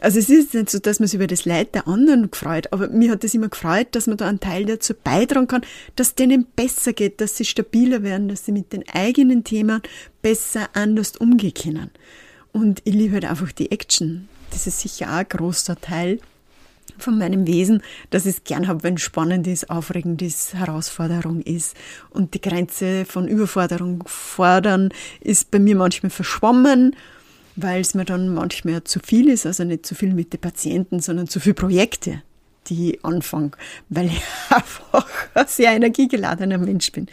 Also 0.00 0.18
es 0.18 0.30
ist 0.30 0.54
nicht 0.54 0.70
so, 0.70 0.78
dass 0.78 1.00
man 1.00 1.08
sich 1.08 1.16
über 1.16 1.26
das 1.26 1.44
Leid 1.44 1.74
der 1.74 1.88
anderen 1.88 2.30
gefreut, 2.30 2.72
aber 2.72 2.88
mir 2.88 3.10
hat 3.10 3.24
es 3.24 3.34
immer 3.34 3.48
gefreut, 3.48 3.88
dass 3.92 4.06
man 4.06 4.16
da 4.16 4.28
einen 4.28 4.40
Teil 4.40 4.64
dazu 4.64 4.94
beitragen 4.94 5.48
kann, 5.48 5.62
dass 5.96 6.14
denen 6.14 6.46
besser 6.56 6.92
geht, 6.92 7.20
dass 7.20 7.36
sie 7.36 7.44
stabiler 7.44 8.02
werden, 8.02 8.28
dass 8.28 8.44
sie 8.44 8.52
mit 8.52 8.72
den 8.72 8.88
eigenen 8.88 9.42
Themen 9.42 9.82
besser 10.22 10.68
anders 10.74 11.16
umgehen 11.16 11.54
können. 11.54 11.90
Und 12.52 12.80
ich 12.84 12.94
liebe 12.94 13.14
halt 13.14 13.24
einfach 13.24 13.52
die 13.52 13.72
Action. 13.72 14.28
Das 14.50 14.66
ist 14.66 14.80
sicher 14.80 15.08
auch 15.08 15.18
ein 15.18 15.28
großer 15.28 15.80
Teil 15.80 16.20
von 16.96 17.18
meinem 17.18 17.46
Wesen, 17.46 17.82
dass 18.10 18.26
ich 18.26 18.36
es 18.36 18.44
gern 18.44 18.68
habe, 18.68 18.82
wenn 18.82 18.98
spannend 18.98 19.46
ist, 19.46 19.70
aufregend 19.70 20.22
ist, 20.22 20.54
Herausforderung 20.54 21.42
ist. 21.42 21.76
Und 22.10 22.34
die 22.34 22.40
Grenze 22.40 23.04
von 23.04 23.28
Überforderung 23.28 24.04
fordern 24.06 24.90
ist 25.20 25.50
bei 25.50 25.58
mir 25.58 25.76
manchmal 25.76 26.10
verschwommen 26.10 26.96
weil 27.60 27.80
es 27.80 27.94
mir 27.94 28.04
dann 28.04 28.32
manchmal 28.32 28.84
zu 28.84 29.00
viel 29.00 29.28
ist, 29.28 29.44
also 29.44 29.64
nicht 29.64 29.84
zu 29.84 29.94
viel 29.94 30.14
mit 30.14 30.32
den 30.32 30.40
Patienten, 30.40 31.00
sondern 31.00 31.26
zu 31.26 31.40
viele 31.40 31.54
Projekte, 31.54 32.22
die 32.68 32.94
ich 32.94 33.04
anfange, 33.04 33.50
weil 33.88 34.06
ich 34.06 34.22
einfach 34.50 35.08
ein 35.34 35.46
sehr 35.48 35.72
energiegeladener 35.72 36.58
Mensch 36.58 36.92
bin. 36.92 37.08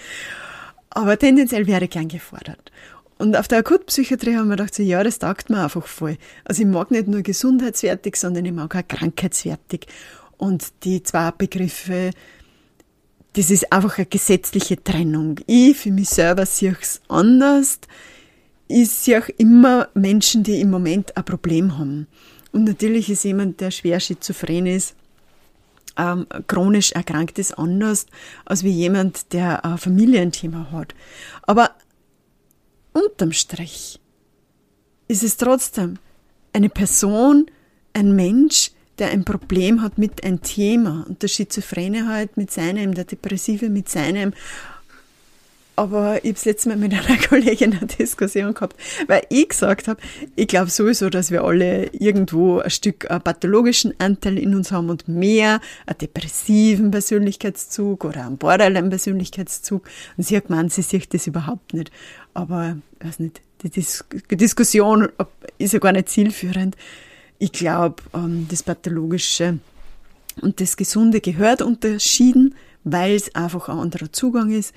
Aber 0.91 1.17
tendenziell 1.17 1.67
wäre 1.67 1.85
ich 1.85 1.89
gern 1.89 2.07
gefordert. 2.07 2.71
Und 3.17 3.35
auf 3.37 3.47
der 3.47 3.59
Akutpsychiatrie 3.59 4.35
haben 4.35 4.49
wir 4.49 4.57
gedacht, 4.57 4.77
ja, 4.77 5.03
das 5.03 5.19
taugt 5.19 5.49
mir 5.49 5.63
einfach 5.63 5.87
voll. 5.87 6.17
Also 6.43 6.61
ich 6.61 6.67
mag 6.67 6.91
nicht 6.91 7.07
nur 7.07 7.21
gesundheitswertig, 7.21 8.15
sondern 8.17 8.45
ich 8.45 8.51
mag 8.51 8.75
auch 8.75 8.87
krankheitswertig. 8.87 9.87
Und 10.37 10.65
die 10.83 11.01
zwei 11.01 11.31
Begriffe, 11.31 12.11
das 13.33 13.49
ist 13.49 13.71
einfach 13.71 13.97
eine 13.97 14.05
gesetzliche 14.05 14.83
Trennung. 14.83 15.39
Ich 15.47 15.77
für 15.77 15.91
mich 15.91 16.09
selber 16.09 16.45
sehe 16.45 16.77
es 16.79 17.01
anders 17.07 17.79
ich 18.67 18.89
sehe 18.89 19.21
auch 19.21 19.29
immer 19.37 19.89
Menschen, 19.93 20.43
die 20.43 20.61
im 20.61 20.71
Moment 20.71 21.15
ein 21.15 21.25
Problem 21.25 21.77
haben. 21.77 22.07
Und 22.51 22.63
natürlich 22.63 23.09
ist 23.09 23.23
jemand, 23.23 23.61
der 23.61 23.71
schwer 23.71 23.99
schizophren 23.99 24.65
ist, 24.65 24.95
ähm, 25.97 26.25
chronisch 26.47 26.91
erkrankt 26.91 27.39
ist, 27.39 27.57
anders 27.57 28.05
als 28.45 28.63
wie 28.63 28.71
jemand, 28.71 29.33
der 29.33 29.63
ein 29.63 29.77
Familienthema 29.77 30.71
hat. 30.71 30.95
Aber 31.43 31.71
unterm 32.93 33.31
Strich 33.31 33.99
ist 35.07 35.23
es 35.23 35.37
trotzdem 35.37 35.97
eine 36.53 36.69
Person, 36.69 37.47
ein 37.93 38.15
Mensch, 38.15 38.71
der 38.97 39.09
ein 39.09 39.25
Problem 39.25 39.81
hat 39.81 39.97
mit 39.97 40.23
einem 40.23 40.41
Thema. 40.41 41.05
Und 41.07 41.21
der 41.21 41.27
Schizophrene 41.27 42.07
halt 42.07 42.37
mit 42.37 42.51
seinem, 42.51 42.93
der 42.93 43.03
Depressive 43.03 43.69
mit 43.69 43.89
seinem 43.89 44.33
aber 45.75 46.23
ich 46.23 46.29
habe 46.29 46.37
es 46.37 46.45
letztes 46.45 46.65
Mal 46.67 46.77
mit 46.77 46.93
einer 46.93 47.17
Kollegin 47.29 47.73
eine 47.73 47.87
Diskussion 47.87 48.53
gehabt, 48.53 48.75
weil 49.07 49.23
ich 49.29 49.49
gesagt 49.49 49.87
habe, 49.87 49.99
ich 50.35 50.47
glaube 50.47 50.69
sowieso, 50.69 51.09
dass 51.09 51.31
wir 51.31 51.43
alle 51.43 51.87
irgendwo 51.93 52.59
ein 52.59 52.69
Stück 52.69 53.09
einen 53.11 53.21
pathologischen 53.21 53.93
Anteil 53.99 54.37
in 54.37 54.55
uns 54.55 54.71
haben 54.71 54.89
und 54.89 55.07
mehr 55.07 55.59
einen 55.85 55.97
depressiven 55.99 56.91
Persönlichkeitszug 56.91 58.05
oder 58.05 58.25
einen 58.25 58.37
Borderline-Persönlichkeitszug. 58.37 59.87
Und 60.17 60.23
sie 60.23 60.37
hat 60.37 60.47
gemeint, 60.47 60.71
sie 60.71 60.81
sieht 60.81 61.13
das 61.13 61.27
überhaupt 61.27 61.73
nicht. 61.73 61.91
Aber, 62.33 62.77
ich 62.99 63.07
weiß 63.07 63.19
nicht, 63.19 63.41
die 63.63 63.69
Dis 63.69 64.05
Diskussion 64.29 65.09
ist 65.57 65.73
ja 65.73 65.79
gar 65.79 65.91
nicht 65.91 66.09
zielführend. 66.09 66.75
Ich 67.39 67.51
glaube, 67.51 68.03
ähm, 68.13 68.47
das 68.49 68.63
Pathologische 68.63 69.59
und 70.41 70.61
das 70.61 70.77
Gesunde 70.77 71.21
gehört 71.21 71.61
unterschieden, 71.61 72.55
weil 72.83 73.15
es 73.15 73.33
einfach 73.35 73.69
ein 73.69 73.79
anderer 73.79 74.11
Zugang 74.11 74.51
ist. 74.51 74.73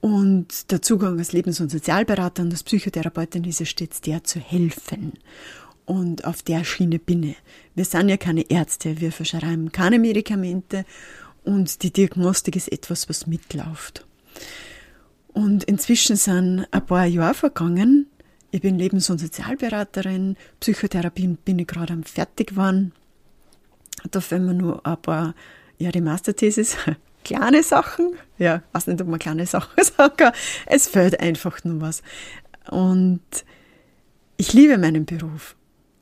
Und 0.00 0.70
der 0.70 0.80
Zugang 0.80 1.18
als 1.18 1.32
Lebens- 1.32 1.60
und 1.60 1.70
Sozialberater 1.70 2.42
und 2.42 2.52
als 2.52 2.62
Psychotherapeutin 2.62 3.44
ist 3.44 3.60
es 3.60 3.68
stets 3.68 4.00
der 4.00 4.22
zu 4.22 4.38
helfen. 4.38 5.14
Und 5.86 6.24
auf 6.24 6.42
der 6.42 6.64
Schiene 6.64 6.98
bin 6.98 7.22
ich. 7.22 7.36
Wir 7.74 7.84
sind 7.84 8.08
ja 8.08 8.16
keine 8.16 8.48
Ärzte, 8.50 9.00
wir 9.00 9.10
verschreiben 9.10 9.72
keine 9.72 9.98
Medikamente 9.98 10.84
und 11.44 11.82
die 11.82 11.92
Diagnostik 11.92 12.56
ist 12.56 12.70
etwas, 12.70 13.08
was 13.08 13.26
mitläuft. 13.26 14.06
Und 15.28 15.64
inzwischen 15.64 16.16
sind 16.16 16.66
ein 16.70 16.86
paar 16.86 17.06
Jahre 17.06 17.34
vergangen. 17.34 18.06
Ich 18.50 18.60
bin 18.60 18.78
Lebens- 18.78 19.10
und 19.10 19.18
Sozialberaterin, 19.18 20.36
Psychotherapie 20.60 21.36
bin 21.44 21.58
ich 21.58 21.66
gerade 21.66 21.92
am 21.92 22.02
fertig 22.02 22.48
geworden. 22.48 22.92
Da 24.10 24.20
fehlen 24.20 24.46
mir 24.46 24.54
nur 24.54 24.86
ein 24.86 25.00
paar 25.00 25.34
Jahre 25.78 26.00
Masterthesis 26.00 26.76
kleine 27.28 27.62
Sachen. 27.62 28.14
Ja, 28.38 28.62
weiß 28.72 28.86
nicht, 28.86 29.00
ob 29.00 29.08
man 29.08 29.18
kleine 29.18 29.46
Sachen 29.46 29.82
sagen 29.96 30.16
kann. 30.16 30.32
Es 30.66 30.88
fällt 30.88 31.20
einfach 31.20 31.62
nur 31.64 31.80
was. 31.80 32.02
Und 32.70 33.20
ich 34.36 34.52
liebe 34.52 34.78
meinen 34.78 35.04
Beruf. 35.04 35.56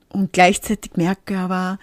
Und 0.08 0.32
gleichzeitig 0.32 0.92
merke 0.96 1.36
aber, 1.36 1.78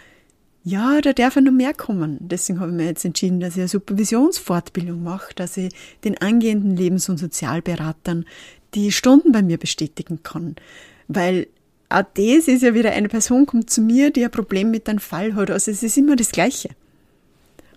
ja, 0.63 1.01
da 1.01 1.11
darf 1.11 1.35
ja 1.35 1.41
noch 1.41 1.51
mehr 1.51 1.73
kommen. 1.73 2.17
Deswegen 2.21 2.61
habe 2.61 2.71
ich 2.71 2.77
mir 2.77 2.85
jetzt 2.85 3.03
entschieden, 3.03 3.41
dass 3.41 3.55
ich 3.55 3.59
eine 3.59 3.67
Supervisionsfortbildung 3.67 5.03
mache, 5.03 5.33
dass 5.35 5.57
ich 5.57 5.73
den 6.05 6.17
angehenden 6.19 6.77
Lebens- 6.77 7.09
und 7.09 7.17
Sozialberatern 7.17 8.25
die 8.73 8.91
Stunden 8.93 9.33
bei 9.33 9.41
mir 9.41 9.57
bestätigen 9.57 10.23
kann. 10.23 10.55
Weil 11.09 11.47
auch 11.89 12.03
das 12.13 12.47
ist 12.47 12.63
ja 12.63 12.73
wieder 12.73 12.91
eine 12.93 13.09
Person 13.09 13.45
kommt 13.45 13.69
zu 13.69 13.81
mir, 13.81 14.09
die 14.09 14.23
ein 14.23 14.31
Problem 14.31 14.71
mit 14.71 14.87
einem 14.87 14.99
Fall 14.99 15.35
hat. 15.35 15.51
Also 15.51 15.69
es 15.69 15.83
ist 15.83 15.97
immer 15.97 16.15
das 16.15 16.31
Gleiche. 16.31 16.69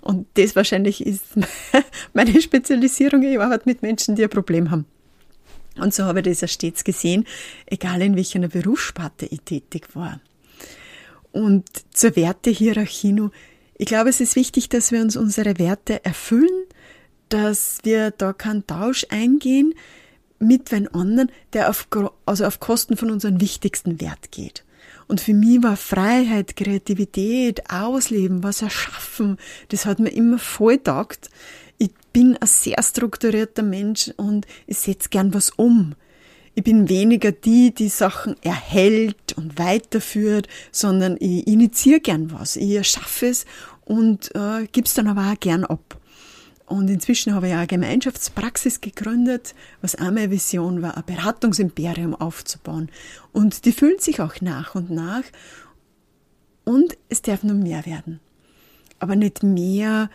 Und 0.06 0.28
das 0.34 0.54
wahrscheinlich 0.54 1.04
ist 1.04 1.25
meine 2.12 2.40
Spezialisierung. 2.40 3.25
Ich 3.25 3.40
arbeite 3.40 3.68
mit 3.68 3.82
Menschen, 3.82 4.14
die 4.14 4.22
ein 4.22 4.30
Problem 4.30 4.70
haben. 4.70 4.86
Und 5.78 5.92
so 5.92 6.04
habe 6.04 6.20
ich 6.20 6.26
das 6.26 6.42
ja 6.42 6.48
stets 6.48 6.84
gesehen, 6.84 7.26
egal 7.66 8.00
in 8.02 8.14
welcher 8.14 8.38
Berufssparte 8.46 9.26
ich 9.26 9.40
tätig 9.40 9.88
war. 9.94 10.20
Und 11.32 11.66
zur 11.92 12.14
Wertehierarchie 12.14 13.12
nur. 13.12 13.32
Ich 13.76 13.86
glaube, 13.86 14.08
es 14.08 14.20
ist 14.20 14.36
wichtig, 14.36 14.68
dass 14.68 14.92
wir 14.92 15.02
uns 15.02 15.16
unsere 15.16 15.58
Werte 15.58 16.04
erfüllen, 16.04 16.64
dass 17.28 17.78
wir 17.82 18.12
da 18.12 18.32
keinen 18.32 18.64
Tausch 18.64 19.06
eingehen 19.10 19.75
mit 20.38 20.72
einem 20.72 20.88
anderen, 20.92 21.32
der 21.52 21.68
auf, 21.68 21.88
also 22.26 22.46
auf 22.46 22.60
Kosten 22.60 22.96
von 22.96 23.10
unserem 23.10 23.40
wichtigsten 23.40 24.00
Wert 24.00 24.30
geht. 24.30 24.64
Und 25.08 25.20
für 25.20 25.34
mich 25.34 25.62
war 25.62 25.76
Freiheit, 25.76 26.56
Kreativität, 26.56 27.70
Ausleben, 27.70 28.42
was 28.42 28.62
erschaffen, 28.62 29.36
das 29.68 29.86
hat 29.86 30.00
mir 30.00 30.10
immer 30.10 30.38
voll 30.38 30.78
taugt. 30.78 31.30
Ich 31.78 31.90
bin 32.12 32.36
ein 32.36 32.46
sehr 32.46 32.82
strukturierter 32.82 33.62
Mensch 33.62 34.10
und 34.16 34.46
ich 34.66 34.78
setze 34.78 35.08
gern 35.08 35.32
was 35.32 35.50
um. 35.50 35.94
Ich 36.54 36.64
bin 36.64 36.88
weniger 36.88 37.32
die, 37.32 37.72
die 37.75 37.90
Sachen 37.90 38.34
erhält 38.42 39.34
und 39.36 39.58
weiterführt, 39.58 40.48
sondern 40.72 41.16
ich 41.20 41.46
initiiere 41.46 42.00
gern 42.00 42.32
was. 42.32 42.56
Ich 42.56 42.70
erschaffe 42.70 43.26
es 43.26 43.44
und 43.84 44.34
äh, 44.34 44.66
gebe 44.72 44.86
es 44.86 44.94
dann 44.94 45.06
aber 45.06 45.30
auch 45.30 45.38
gern 45.38 45.64
ab. 45.64 46.00
Und 46.66 46.88
inzwischen 46.88 47.32
habe 47.32 47.46
ich 47.46 47.54
auch 47.54 47.58
eine 47.58 47.66
Gemeinschaftspraxis 47.68 48.80
gegründet, 48.80 49.54
was 49.80 49.94
auch 49.94 50.11
meine 50.11 50.30
Vision 50.32 50.82
war, 50.82 50.96
ein 50.96 51.04
Beratungsimperium 51.06 52.14
aufzubauen. 52.14 52.90
Und 53.32 53.64
die 53.64 53.73
füllt 53.73 54.02
sich 54.02 54.20
auch 54.20 54.40
nach 54.40 54.75
und 54.75 54.90
nach. 54.90 55.23
Und 56.64 56.99
es 57.08 57.23
darf 57.23 57.44
nur 57.44 57.54
mehr 57.54 57.87
werden. 57.87 58.18
Aber 58.99 59.14
nicht 59.14 59.44
mehr 59.44 60.11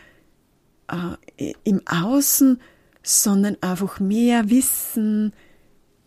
äh, 1.37 1.53
im 1.63 1.81
Außen, 1.87 2.59
sondern 3.01 3.57
einfach 3.61 4.01
mehr 4.01 4.49
Wissen, 4.49 5.31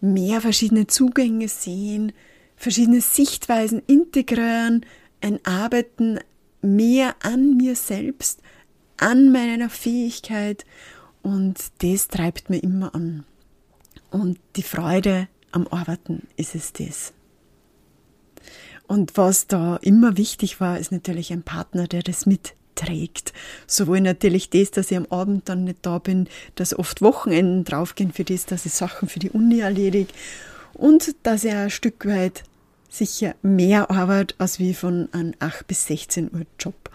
mehr 0.01 0.43
verschiedene 0.43 0.87
Zugänge 0.87 1.49
sehen, 1.49 2.13
verschiedene 2.57 3.01
Sichtweisen 3.01 3.83
integrieren, 3.87 4.85
ein 5.23 5.41
Arbeiten 5.45 6.19
mehr 6.61 7.17
an 7.23 7.57
mir 7.57 7.77
selbst, 7.77 8.41
an 9.05 9.31
meiner 9.33 9.69
Fähigkeit 9.69 10.65
und 11.23 11.59
das 11.83 12.09
treibt 12.09 12.49
mir 12.49 12.63
immer 12.63 12.95
an. 12.95 13.25
Und 14.11 14.39
die 14.57 14.63
Freude 14.63 15.29
am 15.53 15.69
Arbeiten 15.69 16.27
ist 16.37 16.55
es 16.55 16.73
das. 16.73 17.13
Und 18.87 19.19
was 19.19 19.47
da 19.47 19.77
immer 19.77 20.17
wichtig 20.17 20.59
war, 20.59 20.79
ist 20.79 20.91
natürlich 20.91 21.35
ein 21.35 21.43
Partner, 21.43 21.87
der 21.87 22.03
das 22.03 22.25
mitträgt. 22.25 23.35
Sowohl 23.67 24.01
natürlich 24.01 24.49
das, 24.49 24.71
dass 24.71 24.91
ich 24.91 24.97
am 24.97 25.07
Abend 25.11 25.51
dann 25.51 25.65
nicht 25.65 25.81
da 25.83 25.99
bin, 25.99 26.27
dass 26.55 26.79
oft 26.79 27.03
Wochenenden 27.03 27.65
draufgehen 27.65 28.13
für 28.13 28.25
das, 28.25 28.47
dass 28.47 28.65
ich 28.65 28.73
Sachen 28.73 29.09
für 29.11 29.19
die 29.19 29.31
Uni 29.31 29.61
erledige 29.61 30.13
und 30.73 31.15
dass 31.25 31.45
ich 31.45 31.53
ein 31.53 31.71
Stück 31.71 32.07
weit 32.07 32.45
sicher 32.89 33.35
mehr 33.43 33.91
Arbeit 33.91 34.35
als 34.39 34.59
wie 34.59 34.73
von 34.73 35.11
einem 35.13 35.35
8 35.41 35.67
bis 35.67 35.87
16 35.89 36.33
Uhr 36.33 36.47
Job, 36.59 36.91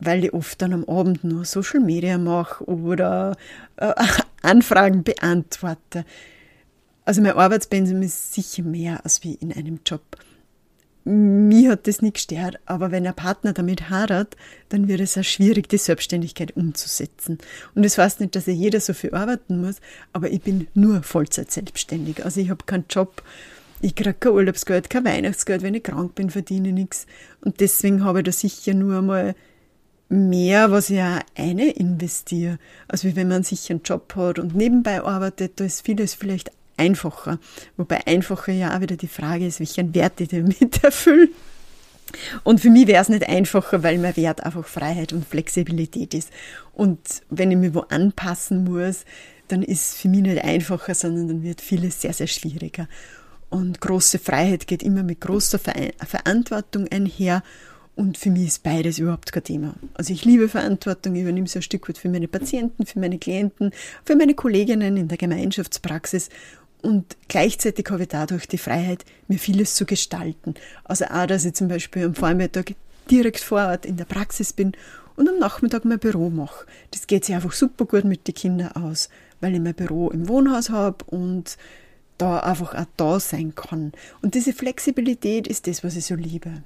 weil 0.00 0.24
ich 0.24 0.32
oft 0.32 0.60
dann 0.60 0.72
am 0.72 0.84
Abend 0.84 1.24
nur 1.24 1.44
Social 1.44 1.80
Media 1.80 2.18
mache 2.18 2.64
oder 2.64 3.36
äh, 3.76 3.92
Anfragen 4.42 5.04
beantworte. 5.04 6.04
Also 7.04 7.22
mein 7.22 7.32
Arbeitspensum 7.32 8.02
ist 8.02 8.34
sicher 8.34 8.62
mehr 8.62 9.04
als 9.04 9.22
wie 9.24 9.34
in 9.34 9.52
einem 9.52 9.80
Job. 9.84 10.02
Mir 11.04 11.72
hat 11.72 11.86
das 11.86 12.02
nicht 12.02 12.14
gestört, 12.14 12.58
aber 12.66 12.90
wenn 12.90 13.06
ein 13.06 13.14
Partner 13.14 13.54
damit 13.54 13.88
hadert, 13.88 14.36
dann 14.68 14.86
wird 14.86 15.00
es 15.00 15.16
auch 15.16 15.24
schwierig, 15.24 15.68
die 15.68 15.78
Selbstständigkeit 15.78 16.54
umzusetzen. 16.56 17.38
Und 17.74 17.84
das 17.84 17.96
heißt 17.96 18.20
nicht, 18.20 18.36
dass 18.36 18.46
ja 18.46 18.52
jeder 18.52 18.80
so 18.80 18.92
viel 18.92 19.14
arbeiten 19.14 19.62
muss, 19.62 19.76
aber 20.12 20.30
ich 20.30 20.42
bin 20.42 20.68
nur 20.74 21.02
Vollzeit 21.02 21.50
selbstständig. 21.50 22.24
Also 22.24 22.40
ich 22.40 22.50
habe 22.50 22.64
keinen 22.66 22.84
Job, 22.90 23.22
ich 23.80 23.94
kriege 23.94 24.12
kein 24.12 24.32
Urlaubsgeld, 24.32 24.90
kein 24.90 25.06
Weihnachtsgeld, 25.06 25.62
wenn 25.62 25.74
ich 25.74 25.84
krank 25.84 26.14
bin, 26.14 26.28
verdiene 26.28 26.68
ich 26.68 26.74
nichts. 26.74 27.06
Und 27.40 27.60
deswegen 27.60 28.04
habe 28.04 28.18
ich 28.18 28.26
da 28.26 28.32
sicher 28.32 28.74
nur 28.74 28.98
einmal 28.98 29.34
mehr, 30.10 30.70
was 30.70 30.90
ich 30.90 31.00
auch 31.00 31.20
eine 31.36 31.70
investiere. 31.70 32.58
Wie 33.00 33.16
wenn 33.16 33.28
man 33.28 33.42
sicher 33.42 33.70
einen 33.70 33.82
Job 33.82 34.14
hat 34.16 34.38
und 34.38 34.54
nebenbei 34.54 35.02
arbeitet, 35.02 35.60
da 35.60 35.64
ist 35.64 35.86
vieles 35.86 36.14
vielleicht 36.14 36.50
einfacher. 36.76 37.38
Wobei 37.76 38.06
einfacher 38.06 38.52
ja 38.52 38.76
auch 38.76 38.80
wieder 38.80 38.96
die 38.96 39.08
Frage 39.08 39.46
ist, 39.46 39.60
welchen 39.60 39.94
Wert 39.94 40.20
ich 40.20 40.28
damit 40.28 40.82
erfülle. 40.84 41.28
Und 42.42 42.60
für 42.60 42.70
mich 42.70 42.88
wäre 42.88 43.00
es 43.00 43.08
nicht 43.08 43.28
einfacher, 43.28 43.84
weil 43.84 43.98
mein 43.98 44.16
Wert 44.16 44.42
einfach 44.42 44.66
Freiheit 44.66 45.12
und 45.12 45.26
Flexibilität 45.26 46.12
ist. 46.12 46.30
Und 46.72 46.98
wenn 47.30 47.52
ich 47.52 47.56
mich 47.56 47.74
wo 47.74 47.80
anpassen 47.80 48.64
muss, 48.64 49.04
dann 49.46 49.62
ist 49.62 49.92
es 49.92 49.94
für 49.96 50.08
mich 50.08 50.22
nicht 50.22 50.42
einfacher, 50.42 50.94
sondern 50.94 51.28
dann 51.28 51.42
wird 51.44 51.60
vieles 51.60 52.00
sehr, 52.00 52.12
sehr 52.12 52.26
schwieriger. 52.26 52.88
Und 53.48 53.80
große 53.80 54.18
Freiheit 54.18 54.66
geht 54.66 54.82
immer 54.82 55.02
mit 55.04 55.20
großer 55.20 55.58
Verantwortung 55.58 56.88
einher. 56.88 57.42
Und 58.00 58.16
für 58.16 58.30
mich 58.30 58.46
ist 58.46 58.62
beides 58.62 58.98
überhaupt 58.98 59.30
kein 59.30 59.44
Thema. 59.44 59.74
Also 59.92 60.14
ich 60.14 60.24
liebe 60.24 60.48
Verantwortung, 60.48 61.14
ich 61.16 61.20
übernehme 61.20 61.46
so 61.46 61.58
ein 61.58 61.62
Stück 61.62 61.86
weit 61.86 61.98
für 61.98 62.08
meine 62.08 62.28
Patienten, 62.28 62.86
für 62.86 62.98
meine 62.98 63.18
Klienten, 63.18 63.72
für 64.06 64.16
meine 64.16 64.32
Kolleginnen 64.32 64.96
in 64.96 65.08
der 65.08 65.18
Gemeinschaftspraxis. 65.18 66.30
Und 66.80 67.18
gleichzeitig 67.28 67.86
habe 67.90 68.04
ich 68.04 68.08
dadurch 68.08 68.48
die 68.48 68.56
Freiheit, 68.56 69.04
mir 69.28 69.38
vieles 69.38 69.74
zu 69.74 69.84
gestalten. 69.84 70.54
Also 70.84 71.04
auch, 71.04 71.26
dass 71.26 71.44
ich 71.44 71.52
zum 71.52 71.68
Beispiel 71.68 72.06
am 72.06 72.14
Vormittag 72.14 72.72
direkt 73.10 73.40
vor 73.40 73.66
Ort 73.66 73.84
in 73.84 73.98
der 73.98 74.06
Praxis 74.06 74.54
bin 74.54 74.72
und 75.16 75.28
am 75.28 75.38
Nachmittag 75.38 75.84
mein 75.84 75.98
Büro 75.98 76.30
mache. 76.30 76.64
Das 76.92 77.06
geht 77.06 77.26
sich 77.26 77.34
einfach 77.34 77.52
super 77.52 77.84
gut 77.84 78.04
mit 78.04 78.26
den 78.26 78.34
Kindern 78.34 78.72
aus, 78.72 79.10
weil 79.42 79.52
ich 79.52 79.60
mein 79.60 79.74
Büro 79.74 80.08
im 80.08 80.26
Wohnhaus 80.26 80.70
habe 80.70 81.04
und 81.04 81.58
da 82.16 82.38
einfach 82.38 82.74
auch 82.74 82.86
da 82.96 83.20
sein 83.20 83.54
kann. 83.54 83.92
Und 84.22 84.34
diese 84.34 84.54
Flexibilität 84.54 85.46
ist 85.46 85.66
das, 85.66 85.84
was 85.84 85.96
ich 85.96 86.06
so 86.06 86.14
liebe. 86.14 86.62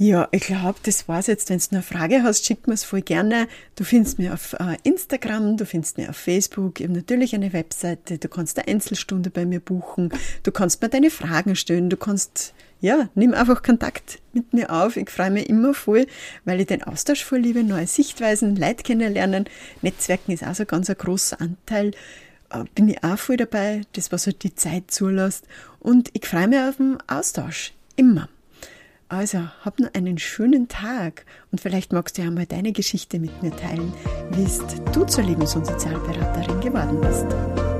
Ja, 0.00 0.28
ich 0.30 0.42
glaube, 0.42 0.78
das 0.84 1.08
war's 1.08 1.26
jetzt. 1.26 1.50
Wenn 1.50 1.58
du 1.58 1.66
eine 1.72 1.82
Frage 1.82 2.22
hast, 2.22 2.46
schick 2.46 2.68
mir 2.68 2.74
es 2.74 2.84
voll 2.84 3.02
gerne. 3.02 3.48
Du 3.74 3.82
findest 3.82 4.20
mich 4.20 4.30
auf 4.30 4.52
äh, 4.52 4.76
Instagram, 4.84 5.56
du 5.56 5.66
findest 5.66 5.98
mich 5.98 6.08
auf 6.08 6.16
Facebook. 6.16 6.78
Ich 6.78 6.86
habe 6.86 6.96
natürlich 6.96 7.34
eine 7.34 7.52
Webseite. 7.52 8.16
Du 8.16 8.28
kannst 8.28 8.56
eine 8.60 8.68
Einzelstunde 8.68 9.30
bei 9.30 9.44
mir 9.44 9.58
buchen. 9.58 10.10
Du 10.44 10.52
kannst 10.52 10.80
mir 10.80 10.88
deine 10.88 11.10
Fragen 11.10 11.56
stellen. 11.56 11.90
Du 11.90 11.96
kannst, 11.96 12.54
ja, 12.80 13.08
nimm 13.16 13.34
einfach 13.34 13.64
Kontakt 13.64 14.20
mit 14.32 14.52
mir 14.52 14.70
auf. 14.70 14.96
Ich 14.96 15.10
freue 15.10 15.32
mich 15.32 15.48
immer 15.48 15.74
voll, 15.74 16.06
weil 16.44 16.60
ich 16.60 16.68
den 16.68 16.84
Austausch 16.84 17.24
voll 17.24 17.40
liebe, 17.40 17.64
neue 17.64 17.88
Sichtweisen, 17.88 18.54
Leute 18.54 18.84
kennenlernen. 18.84 19.46
Netzwerken 19.82 20.30
ist 20.30 20.46
auch 20.46 20.54
so 20.54 20.64
ganz 20.64 20.88
ein 20.88 20.96
großer 20.96 21.40
Anteil. 21.40 21.90
Äh, 22.50 22.62
bin 22.72 22.88
ich 22.88 23.02
auch 23.02 23.18
voll 23.18 23.36
dabei, 23.36 23.80
das 23.94 24.12
was 24.12 24.26
halt 24.26 24.44
die 24.44 24.54
Zeit 24.54 24.92
zulässt. 24.92 25.44
Und 25.80 26.10
ich 26.12 26.24
freue 26.24 26.46
mich 26.46 26.60
auf 26.60 26.76
den 26.76 26.98
Austausch. 27.08 27.72
Immer. 27.96 28.28
Also, 29.10 29.38
hab 29.64 29.80
noch 29.80 29.94
einen 29.94 30.18
schönen 30.18 30.68
Tag 30.68 31.24
und 31.50 31.62
vielleicht 31.62 31.94
magst 31.94 32.18
du 32.18 32.22
ja 32.22 32.30
mal 32.30 32.44
deine 32.44 32.72
Geschichte 32.72 33.18
mit 33.18 33.42
mir 33.42 33.56
teilen, 33.56 33.94
wie 34.32 34.46
du 34.92 35.04
zur 35.04 35.24
Lebens- 35.24 35.56
und 35.56 35.64
Sozialberaterin 35.64 36.60
geworden 36.60 37.00
bist. 37.00 37.77